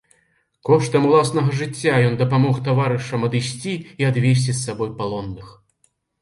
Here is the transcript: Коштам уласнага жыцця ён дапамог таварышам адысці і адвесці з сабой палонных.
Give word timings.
Коштам 0.67 1.03
уласнага 1.09 1.51
жыцця 1.59 1.93
ён 2.07 2.15
дапамог 2.21 2.55
таварышам 2.69 3.27
адысці 3.29 3.75
і 4.03 4.09
адвесці 4.09 4.49
з 4.49 4.57
сабой 4.65 4.91
палонных. 5.03 5.47